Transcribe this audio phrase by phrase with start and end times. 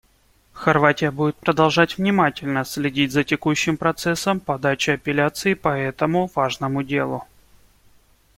[0.53, 7.23] Хорватия будет продолжать внимательно следить за текущим процессом подачи апелляций по этому важному делу.